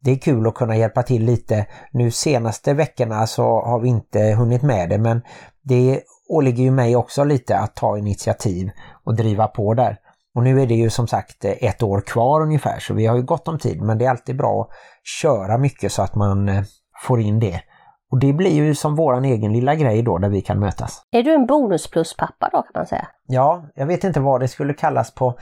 det 0.00 0.10
är 0.10 0.16
kul 0.16 0.46
att 0.46 0.54
kunna 0.54 0.76
hjälpa 0.76 1.02
till 1.02 1.24
lite. 1.24 1.66
Nu 1.92 2.10
senaste 2.10 2.74
veckorna 2.74 3.26
så 3.26 3.42
har 3.42 3.80
vi 3.80 3.88
inte 3.88 4.20
hunnit 4.20 4.62
med 4.62 4.88
det 4.88 4.98
men 4.98 5.22
det 5.62 6.02
åligger 6.28 6.64
ju 6.64 6.70
mig 6.70 6.96
också 6.96 7.24
lite 7.24 7.58
att 7.58 7.76
ta 7.76 7.98
initiativ 7.98 8.70
och 9.04 9.14
driva 9.14 9.46
på 9.46 9.74
där. 9.74 9.96
Och 10.34 10.42
nu 10.42 10.62
är 10.62 10.66
det 10.66 10.74
ju 10.74 10.90
som 10.90 11.06
sagt 11.06 11.44
eh, 11.44 11.52
ett 11.60 11.82
år 11.82 12.00
kvar 12.00 12.42
ungefär 12.42 12.78
så 12.78 12.94
vi 12.94 13.06
har 13.06 13.16
ju 13.16 13.22
gott 13.22 13.48
om 13.48 13.58
tid 13.58 13.82
men 13.82 13.98
det 13.98 14.04
är 14.04 14.10
alltid 14.10 14.36
bra 14.36 14.62
att 14.62 14.76
köra 15.22 15.58
mycket 15.58 15.92
så 15.92 16.02
att 16.02 16.14
man 16.14 16.48
eh, 16.48 16.62
får 17.06 17.20
in 17.20 17.40
det. 17.40 17.60
Och 18.10 18.18
det 18.18 18.32
blir 18.32 18.50
ju 18.50 18.74
som 18.74 18.94
våran 18.96 19.24
egen 19.24 19.52
lilla 19.52 19.74
grej 19.74 20.02
då 20.02 20.18
där 20.18 20.28
vi 20.28 20.40
kan 20.40 20.60
mötas. 20.60 21.02
Är 21.10 21.22
du 21.22 21.34
en 21.34 21.46
bonuspluspappa 21.46 22.48
då 22.52 22.62
kan 22.62 22.72
man 22.74 22.86
säga? 22.86 23.08
Ja, 23.26 23.64
jag 23.74 23.86
vet 23.86 24.04
inte 24.04 24.20
vad 24.20 24.40
det 24.40 24.48
skulle 24.48 24.74
kallas 24.74 25.14
på 25.14 25.38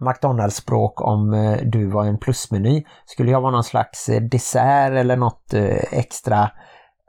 McDonalds-språk 0.00 1.00
om 1.00 1.34
eh, 1.34 1.58
du 1.62 1.86
var 1.86 2.04
en 2.04 2.18
plusmeny. 2.18 2.84
Skulle 3.04 3.30
jag 3.30 3.40
vara 3.40 3.52
någon 3.52 3.64
slags 3.64 4.08
eh, 4.08 4.20
dessert 4.20 4.92
eller 4.92 5.16
något 5.16 5.54
eh, 5.54 5.98
extra 5.98 6.50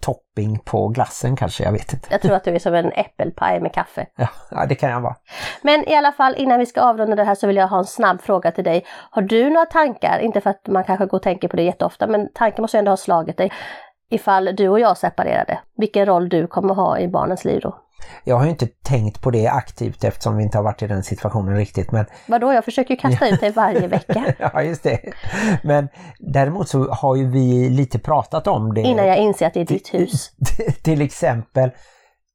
topping 0.02 0.60
på 0.66 0.88
glassen 0.88 1.36
kanske, 1.36 1.64
jag 1.64 1.72
vet 1.72 1.94
inte. 1.94 2.08
Jag 2.12 2.22
tror 2.22 2.34
att 2.34 2.44
du 2.44 2.56
är 2.56 2.60
som 2.60 2.74
en 2.74 2.92
äppelpaj 2.92 3.60
med 3.62 3.74
kaffe. 3.74 4.06
Ja, 4.52 4.66
det 4.66 4.76
kan 4.76 4.90
jag 4.90 5.02
vara. 5.02 5.16
Men 5.62 5.90
i 5.90 5.96
alla 5.96 6.12
fall 6.12 6.36
innan 6.38 6.60
vi 6.60 6.66
ska 6.66 6.82
avrunda 6.82 7.16
det 7.16 7.24
här 7.24 7.36
så 7.36 7.48
vill 7.48 7.56
jag 7.56 7.68
ha 7.68 7.78
en 7.78 7.86
snabb 7.86 8.22
fråga 8.22 8.52
till 8.52 8.64
dig. 8.64 8.86
Har 9.12 9.22
du 9.22 9.50
några 9.50 9.66
tankar, 9.66 10.20
inte 10.20 10.42
för 10.42 10.50
att 10.50 10.68
man 10.68 10.84
kanske 10.84 11.06
går 11.06 11.18
och 11.18 11.24
tänker 11.24 11.48
på 11.48 11.56
det 11.56 11.64
jätteofta, 11.64 12.08
men 12.08 12.30
tanken 12.34 12.62
måste 12.62 12.80
ändå 12.80 12.92
ha 12.92 12.98
slagit 12.98 13.38
dig 13.38 13.52
ifall 14.14 14.56
du 14.56 14.70
och 14.70 14.80
jag 14.80 14.98
separerade, 14.98 15.60
vilken 15.78 16.06
roll 16.06 16.30
du 16.30 16.48
kommer 16.48 16.74
ha 16.74 17.00
i 17.00 17.08
barnens 17.08 17.46
liv 17.46 17.60
då? 17.64 17.80
Jag 18.24 18.36
har 18.36 18.44
ju 18.44 18.50
inte 18.50 18.68
tänkt 18.68 19.22
på 19.22 19.32
det 19.32 19.48
aktivt 19.48 20.04
eftersom 20.04 20.38
vi 20.38 20.44
inte 20.44 20.58
har 20.58 20.64
varit 20.64 20.82
i 20.82 20.88
den 20.88 21.04
situationen 21.04 21.56
riktigt. 21.56 21.92
Men... 21.92 22.06
Vadå, 22.28 22.54
jag 22.54 22.66
försöker 22.66 22.94
ju 22.94 23.00
kasta 23.00 23.30
ut 23.30 23.40
dig 23.40 23.52
varje 23.52 23.88
vecka. 23.88 24.34
ja, 24.54 24.62
just 24.62 24.84
det. 24.84 25.00
Men 25.64 25.90
däremot 26.20 26.70
så 26.70 26.92
har 26.92 27.16
ju 27.16 27.30
vi 27.30 27.70
lite 27.70 28.00
pratat 28.00 28.48
om 28.48 28.74
det. 28.74 28.82
Innan 28.82 29.08
jag 29.08 29.18
inser 29.18 29.48
att 29.48 29.54
det 29.54 29.62
är 29.62 29.66
ditt 29.66 29.94
hus. 29.94 30.32
Till 30.84 31.02
exempel 31.02 31.70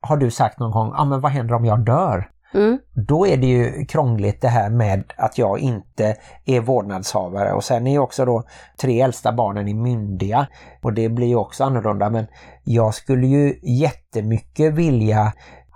har 0.00 0.16
du 0.16 0.30
sagt 0.30 0.58
någon 0.58 0.70
gång, 0.70 0.88
ja 0.88 1.00
ah, 1.00 1.04
men 1.04 1.20
vad 1.20 1.32
händer 1.32 1.54
om 1.54 1.64
jag 1.64 1.84
dör? 1.84 2.30
Mm. 2.54 2.78
Då 2.94 3.26
är 3.26 3.36
det 3.36 3.46
ju 3.46 3.84
krångligt 3.84 4.40
det 4.40 4.48
här 4.48 4.70
med 4.70 5.12
att 5.16 5.38
jag 5.38 5.58
inte 5.58 6.16
är 6.44 6.60
vårdnadshavare 6.60 7.52
och 7.52 7.64
sen 7.64 7.86
är 7.86 7.92
ju 7.92 7.98
också 7.98 8.24
då 8.24 8.42
tre 8.80 9.00
äldsta 9.00 9.32
barnen 9.32 9.68
är 9.68 9.74
myndiga 9.74 10.46
och 10.82 10.92
det 10.92 11.08
blir 11.08 11.26
ju 11.26 11.36
också 11.36 11.64
annorlunda 11.64 12.10
men 12.10 12.26
jag 12.64 12.94
skulle 12.94 13.26
ju 13.26 13.58
jättemycket 13.62 14.74
vilja 14.74 15.32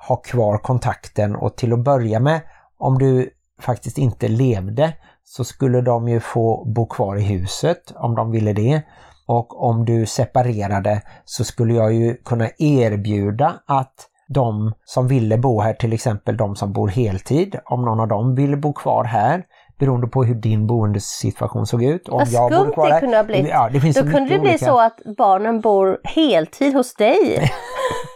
ha 0.08 0.16
kvar 0.16 0.58
kontakten 0.58 1.36
och 1.36 1.56
till 1.56 1.72
att 1.72 1.84
börja 1.84 2.20
med 2.20 2.40
om 2.78 2.98
du 2.98 3.30
faktiskt 3.60 3.98
inte 3.98 4.28
levde 4.28 4.94
så 5.24 5.44
skulle 5.44 5.80
de 5.80 6.08
ju 6.08 6.20
få 6.20 6.64
bo 6.64 6.86
kvar 6.86 7.16
i 7.16 7.22
huset 7.22 7.92
om 7.94 8.14
de 8.14 8.30
ville 8.30 8.52
det. 8.52 8.82
Och 9.26 9.62
om 9.62 9.84
du 9.84 10.06
separerade 10.06 11.02
så 11.24 11.44
skulle 11.44 11.74
jag 11.74 11.92
ju 11.92 12.16
kunna 12.16 12.48
erbjuda 12.58 13.54
att 13.66 14.08
de 14.32 14.74
som 14.84 15.08
ville 15.08 15.38
bo 15.38 15.60
här, 15.60 15.72
till 15.72 15.92
exempel 15.92 16.36
de 16.36 16.56
som 16.56 16.72
bor 16.72 16.88
heltid, 16.88 17.56
om 17.64 17.84
någon 17.84 18.00
av 18.00 18.08
dem 18.08 18.34
ville 18.34 18.56
bo 18.56 18.72
kvar 18.72 19.04
här 19.04 19.44
beroende 19.78 20.06
på 20.06 20.24
hur 20.24 20.34
din 20.34 20.66
boendesituation 20.66 21.66
såg 21.66 21.82
ut. 21.84 22.08
Om 22.08 22.18
Vad 22.18 22.28
jag 22.28 22.52
skumt 22.52 22.72
kvar 22.72 22.92
det 22.92 23.00
kunde 23.00 23.16
ha 23.16 23.24
blivit. 23.24 23.50
Ja, 23.50 23.68
det 23.72 23.80
finns 23.80 23.96
Då 23.96 24.02
kunde 24.02 24.20
det 24.20 24.38
bli 24.38 24.50
olika. 24.50 24.66
så 24.66 24.80
att 24.80 25.00
barnen 25.16 25.60
bor 25.60 26.00
heltid 26.04 26.74
hos 26.74 26.94
dig. 26.94 27.50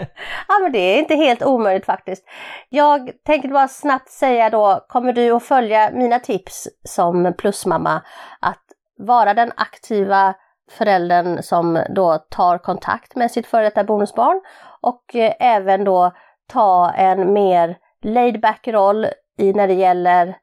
ja 0.47 0.59
men 0.61 0.71
det 0.71 0.79
är 0.79 0.99
inte 0.99 1.15
helt 1.15 1.43
omöjligt 1.43 1.85
faktiskt. 1.85 2.23
Jag 2.69 3.11
tänkte 3.25 3.47
bara 3.47 3.67
snabbt 3.67 4.09
säga 4.09 4.49
då, 4.49 4.85
kommer 4.87 5.13
du 5.13 5.31
att 5.31 5.43
följa 5.43 5.91
mina 5.93 6.19
tips 6.19 6.67
som 6.83 7.33
plusmamma 7.37 8.01
att 8.39 8.63
vara 8.97 9.33
den 9.33 9.51
aktiva 9.55 10.33
föräldern 10.71 11.43
som 11.43 11.83
då 11.95 12.17
tar 12.17 12.57
kontakt 12.57 13.15
med 13.15 13.31
sitt 13.31 13.47
före 13.47 13.63
detta 13.63 13.83
bonusbarn 13.83 14.41
och 14.83 15.15
eh, 15.15 15.33
även 15.39 15.83
då 15.83 16.13
ta 16.47 16.91
en 16.91 17.33
mer 17.33 17.77
laid 18.01 18.41
back 18.41 18.67
roll 18.67 19.07
i 19.37 19.53
när 19.53 19.67
det 19.67 19.73
gäller 19.73 20.37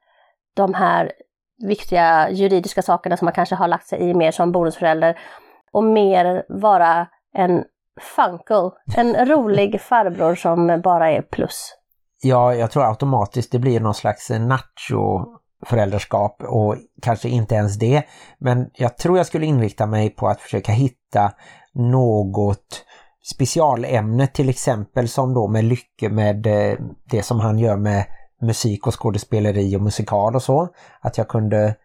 de 0.55 0.73
här 0.73 1.11
viktiga 1.67 2.29
juridiska 2.29 2.81
sakerna 2.81 3.17
som 3.17 3.25
man 3.25 3.33
kanske 3.33 3.55
har 3.55 3.67
lagt 3.67 3.87
sig 3.87 3.99
i 4.09 4.13
mer 4.13 4.31
som 4.31 4.51
bonusförälder 4.51 5.19
och 5.71 5.83
mer 5.83 6.45
vara 6.49 7.07
en 7.33 7.63
funkel, 8.15 8.71
en 8.95 9.25
rolig 9.25 9.81
farbror 9.89 10.35
som 10.35 10.81
bara 10.83 11.11
är 11.11 11.21
plus. 11.21 11.77
Ja, 12.23 12.55
jag 12.55 12.71
tror 12.71 12.89
automatiskt 12.89 13.51
det 13.51 13.59
blir 13.59 13.79
någon 13.79 13.93
slags 13.93 14.29
nacho 14.29 15.25
föräldraskap 15.65 16.43
och 16.43 16.75
kanske 17.01 17.29
inte 17.29 17.55
ens 17.55 17.79
det. 17.79 18.03
Men 18.39 18.69
jag 18.73 18.97
tror 18.97 19.17
jag 19.17 19.25
skulle 19.25 19.45
inrikta 19.45 19.85
mig 19.85 20.09
på 20.09 20.27
att 20.27 20.41
försöka 20.41 20.71
hitta 20.71 21.31
något 21.73 22.85
specialämne 23.23 24.27
till 24.27 24.49
exempel 24.49 25.07
som 25.07 25.33
då 25.33 25.47
med 25.47 25.63
Lycke 25.63 26.09
med 26.09 26.47
eh, 26.47 26.77
det 27.03 27.23
som 27.23 27.39
han 27.39 27.59
gör 27.59 27.77
med 27.77 28.05
musik 28.41 28.87
och 28.87 29.01
skådespeleri 29.01 29.75
och 29.75 29.81
musikal 29.81 30.35
och 30.35 30.43
så. 30.43 30.67
Att 31.01 31.17
jag 31.17 31.27
kunde 31.27 31.75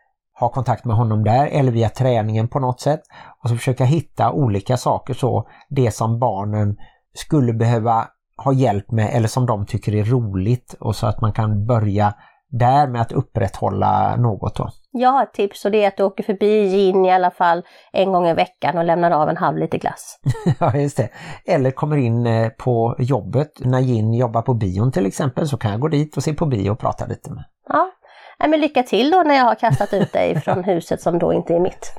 ha 0.40 0.48
kontakt 0.48 0.84
med 0.84 0.96
honom 0.96 1.24
där 1.24 1.46
eller 1.46 1.72
via 1.72 1.88
träningen 1.88 2.48
på 2.48 2.60
något 2.60 2.80
sätt. 2.80 3.00
Och 3.42 3.48
så 3.48 3.56
försöka 3.56 3.84
hitta 3.84 4.32
olika 4.32 4.76
saker 4.76 5.14
så. 5.14 5.48
Det 5.68 5.90
som 5.90 6.18
barnen 6.18 6.76
skulle 7.14 7.52
behöva 7.52 8.08
ha 8.36 8.52
hjälp 8.52 8.90
med 8.90 9.10
eller 9.12 9.28
som 9.28 9.46
de 9.46 9.66
tycker 9.66 9.94
är 9.94 10.04
roligt 10.04 10.74
och 10.80 10.96
så 10.96 11.06
att 11.06 11.20
man 11.20 11.32
kan 11.32 11.66
börja 11.66 12.14
där 12.58 12.86
med 12.86 13.00
att 13.00 13.12
upprätthålla 13.12 14.16
något 14.16 14.56
då. 14.56 14.68
Jag 14.90 15.10
har 15.10 15.22
ett 15.22 15.32
tips 15.32 15.64
och 15.64 15.70
det 15.70 15.84
är 15.84 15.88
att 15.88 15.96
du 15.96 16.02
åker 16.02 16.25
förbi 16.25 16.68
gin 16.68 17.04
i 17.04 17.12
alla 17.12 17.30
fall 17.30 17.62
en 17.92 18.12
gång 18.12 18.26
i 18.26 18.34
veckan 18.34 18.78
och 18.78 18.84
lämnar 18.84 19.10
av 19.10 19.28
en 19.28 19.36
halv 19.36 19.58
liter 19.58 19.78
glass. 19.78 20.18
ja, 20.60 20.76
just 20.76 20.96
det. 20.96 21.08
Eller 21.46 21.70
kommer 21.70 21.96
in 21.96 22.26
eh, 22.26 22.48
på 22.48 22.96
jobbet. 22.98 23.50
När 23.60 23.80
Gin 23.80 24.14
jobbar 24.14 24.42
på 24.42 24.54
bion 24.54 24.92
till 24.92 25.06
exempel 25.06 25.48
så 25.48 25.56
kan 25.56 25.70
jag 25.70 25.80
gå 25.80 25.88
dit 25.88 26.16
och 26.16 26.22
se 26.22 26.34
på 26.34 26.46
bio 26.46 26.70
och 26.70 26.78
prata 26.78 27.06
lite 27.06 27.30
med. 27.30 27.44
Ja, 27.68 27.90
Nej, 28.38 28.48
men 28.48 28.60
lycka 28.60 28.82
till 28.82 29.10
då 29.10 29.22
när 29.22 29.34
jag 29.34 29.44
har 29.44 29.54
kastat 29.54 29.92
ut 29.92 30.12
dig 30.12 30.40
från 30.40 30.64
huset 30.64 31.00
som 31.00 31.18
då 31.18 31.32
inte 31.32 31.54
är 31.54 31.60
mitt. 31.60 31.96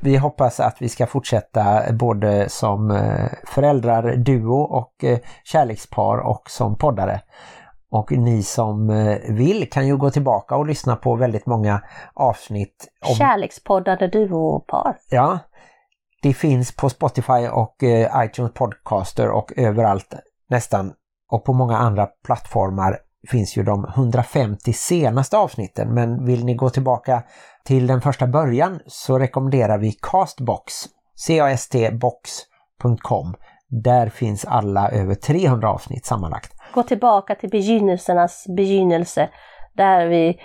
vi 0.00 0.16
hoppas 0.16 0.60
att 0.60 0.76
vi 0.82 0.88
ska 0.88 1.06
fortsätta 1.06 1.92
både 1.92 2.48
som 2.48 2.90
eh, 2.90 3.26
föräldrar, 3.46 4.16
duo 4.16 4.62
och 4.62 5.04
eh, 5.04 5.18
kärlekspar 5.44 6.18
och 6.18 6.42
som 6.50 6.78
poddare. 6.78 7.20
Och 7.92 8.12
ni 8.12 8.42
som 8.42 8.88
vill 9.28 9.70
kan 9.70 9.86
ju 9.86 9.96
gå 9.96 10.10
tillbaka 10.10 10.56
och 10.56 10.66
lyssna 10.66 10.96
på 10.96 11.16
väldigt 11.16 11.46
många 11.46 11.82
avsnitt. 12.14 12.88
Om... 13.08 13.14
Kärlekspoddande 13.14 14.06
duopar. 14.06 14.96
Ja, 15.10 15.38
det 16.22 16.34
finns 16.34 16.76
på 16.76 16.88
Spotify 16.88 17.48
och 17.52 17.76
iTunes 18.24 18.52
Podcaster 18.52 19.30
och 19.30 19.52
överallt 19.56 20.14
nästan. 20.50 20.92
Och 21.30 21.44
på 21.44 21.52
många 21.52 21.76
andra 21.76 22.06
plattformar 22.06 22.98
finns 23.28 23.56
ju 23.56 23.62
de 23.62 23.84
150 23.84 24.72
senaste 24.72 25.36
avsnitten. 25.36 25.94
Men 25.94 26.24
vill 26.24 26.44
ni 26.44 26.54
gå 26.54 26.70
tillbaka 26.70 27.22
till 27.64 27.86
den 27.86 28.00
första 28.00 28.26
början 28.26 28.80
så 28.86 29.18
rekommenderar 29.18 29.78
vi 29.78 29.92
Castbox, 29.92 30.72
castbox.com. 31.26 33.34
Där 33.72 34.08
finns 34.08 34.44
alla 34.44 34.90
över 34.90 35.14
300 35.14 35.70
avsnitt 35.70 36.06
sammanlagt. 36.06 36.52
Gå 36.74 36.82
tillbaka 36.82 37.34
till 37.34 37.50
begynnelsernas 37.50 38.44
begynnelse 38.56 39.28
där 39.72 40.06
vi 40.06 40.40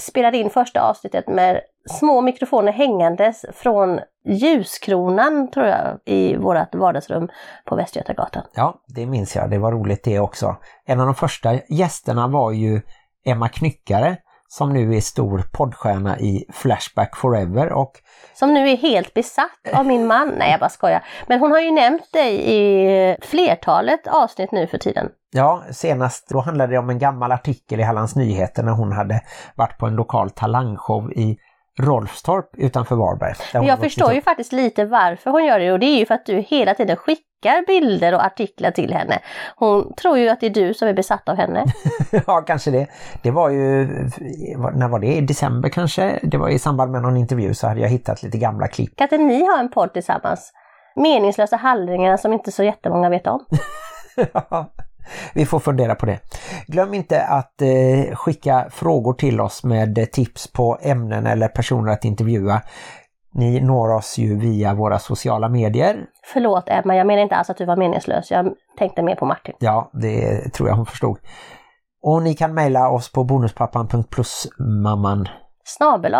spelade 0.00 0.38
in 0.38 0.50
första 0.50 0.80
avsnittet 0.80 1.28
med 1.28 1.60
små 1.90 2.20
mikrofoner 2.20 2.72
hängandes 2.72 3.44
från 3.52 4.00
ljuskronan 4.24 5.50
tror 5.50 5.66
jag 5.66 5.98
i 6.04 6.36
vårt 6.36 6.74
vardagsrum 6.74 7.28
på 7.64 7.76
Västgötagatan. 7.76 8.42
Ja, 8.54 8.82
det 8.86 9.06
minns 9.06 9.36
jag. 9.36 9.50
Det 9.50 9.58
var 9.58 9.72
roligt 9.72 10.04
det 10.04 10.18
också. 10.18 10.56
En 10.86 11.00
av 11.00 11.06
de 11.06 11.14
första 11.14 11.54
gästerna 11.68 12.28
var 12.28 12.52
ju 12.52 12.80
Emma 13.24 13.48
Knyckare 13.48 14.16
som 14.52 14.72
nu 14.72 14.96
är 14.96 15.00
stor 15.00 15.42
poddstjärna 15.52 16.18
i 16.18 16.44
Flashback 16.52 17.16
Forever 17.16 17.72
och 17.72 17.92
Som 18.34 18.54
nu 18.54 18.68
är 18.68 18.76
helt 18.76 19.14
besatt 19.14 19.68
av 19.74 19.86
min 19.86 20.06
man. 20.06 20.34
Nej, 20.38 20.50
jag 20.50 20.60
bara 20.60 20.70
skojar. 20.70 21.04
Men 21.26 21.40
hon 21.40 21.50
har 21.50 21.60
ju 21.60 21.70
nämnt 21.70 22.12
dig 22.12 22.54
i 22.54 23.16
flertalet 23.22 24.06
avsnitt 24.06 24.52
nu 24.52 24.66
för 24.66 24.78
tiden. 24.78 25.08
Ja, 25.30 25.62
senast 25.70 26.28
då 26.28 26.40
handlade 26.40 26.72
det 26.72 26.78
om 26.78 26.90
en 26.90 26.98
gammal 26.98 27.32
artikel 27.32 27.80
i 27.80 27.82
Hallands 27.82 28.16
Nyheter 28.16 28.62
när 28.62 28.72
hon 28.72 28.92
hade 28.92 29.20
varit 29.54 29.78
på 29.78 29.86
en 29.86 29.94
lokal 29.94 30.30
talangshow 30.30 31.12
i 31.12 31.36
Rolfstorp 31.80 32.50
utanför 32.56 32.96
Varberg. 32.96 33.34
Men 33.52 33.66
jag 33.66 33.78
förstår 33.78 34.12
ju 34.12 34.22
faktiskt 34.22 34.52
lite 34.52 34.84
varför 34.84 35.30
hon 35.30 35.44
gör 35.44 35.58
det 35.58 35.72
och 35.72 35.78
det 35.78 35.86
är 35.86 35.98
ju 35.98 36.06
för 36.06 36.14
att 36.14 36.26
du 36.26 36.40
hela 36.40 36.74
tiden 36.74 36.96
skickar 36.96 37.66
bilder 37.66 38.14
och 38.14 38.24
artiklar 38.24 38.70
till 38.70 38.94
henne. 38.94 39.18
Hon 39.56 39.94
tror 39.94 40.18
ju 40.18 40.28
att 40.28 40.40
det 40.40 40.46
är 40.46 40.50
du 40.50 40.74
som 40.74 40.88
är 40.88 40.94
besatt 40.94 41.28
av 41.28 41.36
henne. 41.36 41.64
ja, 42.26 42.40
kanske 42.40 42.70
det. 42.70 42.86
Det 43.22 43.30
var 43.30 43.50
ju, 43.50 43.86
när 44.74 44.88
var 44.88 44.98
det? 44.98 45.14
I 45.14 45.20
december 45.20 45.68
kanske? 45.68 46.20
Det 46.22 46.38
var 46.38 46.48
i 46.48 46.58
samband 46.58 46.92
med 46.92 47.02
någon 47.02 47.16
intervju 47.16 47.54
så 47.54 47.66
hade 47.66 47.80
jag 47.80 47.88
hittat 47.88 48.22
lite 48.22 48.38
gamla 48.38 48.68
klipp. 48.68 48.96
Kan 48.96 49.04
inte 49.04 49.18
ni 49.18 49.46
ha 49.46 49.60
en 49.60 49.70
podd 49.70 49.92
tillsammans? 49.92 50.52
Meningslösa 50.96 51.56
handlingar 51.56 52.16
som 52.16 52.32
inte 52.32 52.52
så 52.52 52.62
jättemånga 52.62 53.08
vet 53.08 53.26
om. 53.26 53.44
Vi 55.34 55.46
får 55.46 55.60
fundera 55.60 55.94
på 55.94 56.06
det. 56.06 56.18
Glöm 56.66 56.94
inte 56.94 57.22
att 57.22 57.62
eh, 57.62 58.16
skicka 58.16 58.66
frågor 58.70 59.12
till 59.12 59.40
oss 59.40 59.64
med 59.64 60.12
tips 60.12 60.52
på 60.52 60.78
ämnen 60.82 61.26
eller 61.26 61.48
personer 61.48 61.92
att 61.92 62.04
intervjua. 62.04 62.62
Ni 63.34 63.60
når 63.60 63.94
oss 63.94 64.18
ju 64.18 64.38
via 64.38 64.74
våra 64.74 64.98
sociala 64.98 65.48
medier. 65.48 65.96
Förlåt 66.32 66.68
Emma, 66.68 66.96
jag 66.96 67.06
menar 67.06 67.22
inte 67.22 67.34
alls 67.34 67.50
att 67.50 67.56
du 67.56 67.64
var 67.64 67.76
meningslös. 67.76 68.30
Jag 68.30 68.54
tänkte 68.78 69.02
mer 69.02 69.16
på 69.16 69.26
Martin. 69.26 69.54
Ja, 69.58 69.90
det 69.92 70.52
tror 70.52 70.68
jag 70.68 70.76
hon 70.76 70.86
förstod. 70.86 71.18
Och 72.02 72.22
ni 72.22 72.34
kan 72.34 72.54
mejla 72.54 72.88
oss 72.88 73.12
på 73.12 73.24
bonuspappan.plusmamman. 73.24 75.28
Snabel 75.64 76.14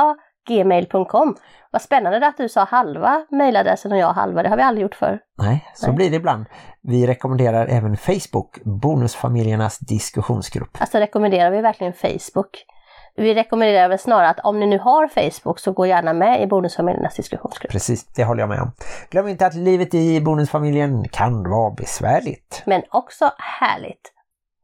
gmail.com. 0.49 1.37
Vad 1.70 1.82
spännande 1.82 2.26
att 2.26 2.37
du 2.37 2.49
sa 2.49 2.64
halva 2.64 3.26
mejladressen 3.30 3.92
och 3.92 3.99
jag 3.99 4.12
halva. 4.12 4.42
Det 4.42 4.49
har 4.49 4.56
vi 4.56 4.62
aldrig 4.62 4.82
gjort 4.82 4.94
förr. 4.94 5.18
Nej, 5.38 5.70
så 5.75 5.87
Nej. 5.87 5.96
blir 5.96 6.11
det 6.11 6.16
ibland. 6.16 6.46
Vi 6.82 7.06
rekommenderar 7.06 7.66
även 7.66 7.96
Facebook, 7.96 8.58
Bonusfamiljernas 8.64 9.78
diskussionsgrupp. 9.78 10.76
Alltså 10.80 10.99
rekommenderar 10.99 11.50
vi 11.50 11.61
verkligen 11.61 11.92
Facebook? 11.92 12.64
Vi 13.16 13.34
rekommenderar 13.34 13.88
väl 13.88 13.99
snarare 13.99 14.28
att 14.28 14.40
om 14.40 14.61
ni 14.61 14.66
nu 14.66 14.78
har 14.78 15.08
Facebook 15.08 15.58
så 15.58 15.72
gå 15.72 15.87
gärna 15.87 16.12
med 16.12 16.42
i 16.42 16.46
Bonusfamiljernas 16.46 17.16
diskussionsgrupp. 17.16 17.72
Precis, 17.72 18.06
det 18.06 18.25
håller 18.25 18.40
jag 18.40 18.49
med 18.49 18.61
om. 18.61 18.72
Glöm 19.11 19.28
inte 19.28 19.46
att 19.46 19.54
livet 19.54 19.94
i 19.94 20.20
bonusfamiljen 20.20 21.08
kan 21.08 21.50
vara 21.50 21.75
besvärligt. 21.75 22.62
Men 22.66 22.82
också 22.90 23.30
härligt. 23.38 24.12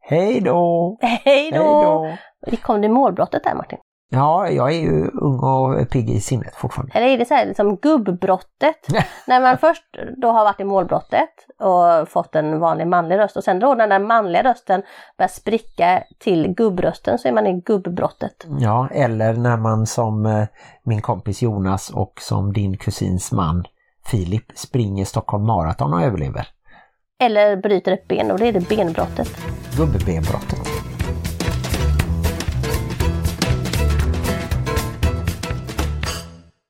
Hej 0.01 0.41
då! 0.41 0.99
Hej 1.01 1.51
då! 1.51 2.17
Vi 2.47 2.57
kom 2.57 2.83
till 2.83 2.91
målbrottet 2.91 3.45
där 3.45 3.55
Martin. 3.55 3.79
Ja, 4.11 4.49
jag 4.49 4.75
är 4.75 4.81
ju 4.81 5.07
ung 5.09 5.39
och 5.39 5.91
pigg 5.91 6.11
i 6.11 6.21
sinnet 6.21 6.55
fortfarande. 6.55 6.93
Eller 6.95 7.07
är 7.07 7.19
det 7.19 7.25
så 7.25 7.35
här 7.35 7.47
liksom 7.47 7.77
gubbbrottet? 7.77 8.89
när 9.27 9.41
man 9.41 9.59
först 9.59 9.85
då 10.17 10.31
har 10.31 10.45
varit 10.45 10.61
i 10.61 10.65
målbrottet 10.65 11.31
och 11.61 12.09
fått 12.09 12.35
en 12.35 12.61
vanlig 12.61 12.87
manlig 12.87 13.19
röst 13.19 13.37
och 13.37 13.45
sen 13.45 13.59
då 13.59 13.75
när 13.75 13.87
den 13.87 14.07
manliga 14.07 14.43
rösten 14.43 14.83
börjar 15.19 15.29
spricka 15.29 16.03
till 16.19 16.55
gubbrösten 16.55 17.19
så 17.19 17.29
är 17.29 17.33
man 17.33 17.47
i 17.47 17.61
gubbbrottet. 17.61 18.47
Ja, 18.61 18.89
eller 18.93 19.33
när 19.35 19.57
man 19.57 19.87
som 19.87 20.27
eh, 20.27 20.45
min 20.83 21.03
kompis 21.03 21.43
Jonas 21.43 21.91
och 21.91 22.13
som 22.21 22.53
din 22.53 22.77
kusins 22.77 23.33
man 23.33 23.65
Filip 24.07 24.45
springer 24.55 25.05
Stockholm 25.05 25.47
Marathon 25.47 25.95
och 25.95 26.03
överlever. 26.03 26.49
Eller 27.21 27.57
bryter 27.57 27.93
ett 27.93 28.09
ben 28.09 28.31
och 28.31 28.39
det 28.39 28.47
är 28.47 28.53
det 28.53 28.69
benbrottet. 28.69 29.31
Gubbbenbrottet. 29.77 30.68